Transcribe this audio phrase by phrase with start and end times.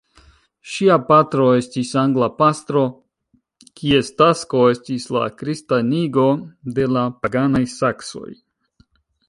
[0.75, 2.81] Ŝia patro estis angla pastro,
[3.81, 6.27] kies tasko estis la kristanigo
[6.79, 8.31] de la paganaj saksoj.